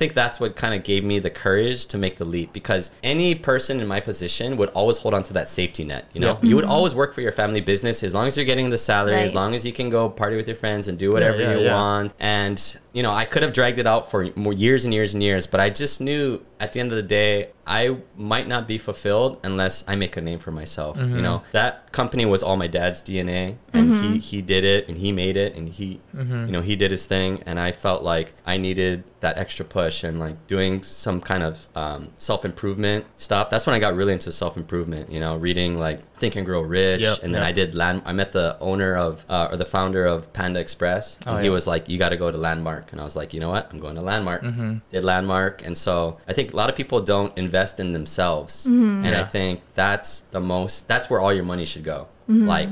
think 0.00 0.14
that's 0.14 0.40
what 0.40 0.56
kind 0.56 0.72
of 0.72 0.82
gave 0.82 1.04
me 1.04 1.18
the 1.18 1.28
courage 1.28 1.84
to 1.84 1.98
make 1.98 2.16
the 2.16 2.24
leap 2.24 2.54
because 2.54 2.90
any 3.02 3.34
person 3.34 3.80
in 3.80 3.86
my 3.86 4.00
position 4.00 4.56
would 4.56 4.70
always 4.70 4.96
hold 4.96 5.12
on 5.12 5.22
to 5.22 5.34
that 5.34 5.46
safety 5.46 5.84
net. 5.84 6.06
You 6.14 6.22
know, 6.22 6.38
Yeah. 6.40 6.48
you 6.48 6.56
would 6.56 6.64
mm-hmm. 6.64 6.72
always 6.72 6.94
work 6.94 7.12
for 7.12 7.20
your 7.20 7.32
family 7.32 7.60
business 7.60 8.02
as 8.02 8.14
long 8.14 8.26
as 8.26 8.34
you're 8.34 8.46
getting 8.46 8.70
the 8.70 8.78
salary, 8.78 9.16
as 9.16 9.34
long 9.34 9.54
as 9.54 9.66
you 9.66 9.74
can 9.74 9.90
go 9.90 10.08
party 10.08 10.36
with 10.36 10.48
your 10.48 10.56
friends 10.56 10.88
and 10.88 10.98
do 10.98 11.12
whatever 11.12 11.42
yeah, 11.42 11.52
you 11.52 11.64
yeah. 11.66 11.74
want. 11.74 12.12
And 12.18 12.78
you 12.94 13.02
know, 13.02 13.12
I 13.12 13.26
could 13.26 13.42
have 13.42 13.52
dragged 13.52 13.76
it 13.76 13.86
out 13.86 14.10
for 14.10 14.30
more 14.36 14.54
years 14.54 14.86
and 14.86 14.94
years 14.94 15.12
and 15.12 15.22
years, 15.22 15.46
but 15.46 15.60
I 15.60 15.68
just 15.68 16.00
knew 16.00 16.40
at 16.58 16.72
the 16.72 16.80
end 16.80 16.92
of 16.92 16.96
the 16.96 17.02
day, 17.02 17.50
I 17.70 17.98
might 18.16 18.48
not 18.48 18.66
be 18.66 18.78
fulfilled 18.78 19.38
unless 19.44 19.84
I 19.86 19.94
make 19.94 20.16
a 20.16 20.20
name 20.20 20.40
for 20.40 20.50
myself. 20.50 20.98
Mm-hmm. 20.98 21.16
You 21.16 21.22
know, 21.22 21.42
that 21.52 21.92
company 21.92 22.26
was 22.26 22.42
all 22.42 22.56
my 22.56 22.66
dad's 22.66 23.00
DNA, 23.00 23.56
and 23.72 23.94
he 23.94 24.18
he 24.18 24.42
did 24.42 24.64
it, 24.64 24.88
and 24.88 24.98
he 24.98 25.12
made 25.12 25.36
it, 25.36 25.54
and 25.54 25.68
he 25.68 26.00
Mm-hmm. 26.14 26.46
you 26.46 26.52
know 26.52 26.60
he 26.60 26.74
did 26.74 26.90
his 26.90 27.06
thing, 27.06 27.40
and 27.46 27.60
I 27.60 27.70
felt 27.70 28.02
like 28.02 28.34
I 28.44 28.56
needed 28.56 29.04
that 29.20 29.38
extra 29.38 29.64
push 29.64 30.02
and 30.02 30.18
like 30.18 30.44
doing 30.48 30.82
some 30.82 31.20
kind 31.20 31.44
of 31.44 31.68
um, 31.76 32.12
self 32.18 32.44
improvement 32.44 33.06
stuff. 33.16 33.48
That's 33.48 33.64
when 33.66 33.76
I 33.76 33.78
got 33.78 33.94
really 33.94 34.14
into 34.14 34.32
self 34.32 34.56
improvement. 34.56 35.12
You 35.12 35.20
know, 35.20 35.36
reading 35.36 35.78
like 35.78 36.00
Think 36.16 36.34
and 36.34 36.44
Grow 36.44 36.62
Rich, 36.62 37.02
Yep, 37.02 37.18
and 37.22 37.32
then 37.32 37.42
yep. 37.42 37.48
I 37.50 37.52
did 37.52 37.74
land. 37.76 38.02
I 38.04 38.12
met 38.12 38.32
the 38.32 38.58
owner 38.60 38.96
of 38.96 39.24
uh, 39.28 39.48
or 39.52 39.56
the 39.56 39.64
founder 39.64 40.04
of 40.04 40.32
Panda 40.32 40.58
Express. 40.58 41.20
Oh, 41.26 41.36
he 41.36 41.44
yeah. 41.46 41.52
was 41.52 41.68
like, 41.68 41.88
"You 41.88 41.98
got 41.98 42.08
to 42.08 42.16
go 42.16 42.28
to 42.32 42.36
Landmark," 42.46 42.90
and 42.90 43.00
I 43.00 43.04
was 43.04 43.14
like, 43.14 43.32
"You 43.32 43.38
know 43.38 43.50
what? 43.50 43.68
I'm 43.72 43.78
going 43.78 43.94
to 43.94 44.02
Landmark." 44.02 44.42
Mm-hmm. 44.42 44.78
Did 44.90 45.04
Landmark, 45.04 45.64
and 45.64 45.78
so 45.78 46.18
I 46.26 46.32
think 46.32 46.52
a 46.52 46.56
lot 46.56 46.68
of 46.68 46.74
people 46.74 47.00
don't 47.00 47.36
invest 47.38 47.59
in 47.80 47.92
themselves, 47.92 48.66
mm-hmm. 48.66 49.04
and 49.04 49.16
I 49.16 49.24
think 49.24 49.60
that's 49.74 50.22
the 50.32 50.40
most. 50.40 50.88
That's 50.88 51.10
where 51.10 51.20
all 51.20 51.32
your 51.32 51.44
money 51.44 51.64
should 51.64 51.84
go. 51.84 52.08
Mm-hmm. 52.28 52.46
Like 52.46 52.68